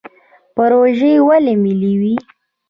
[0.55, 2.15] پروژې ولې ملي وي؟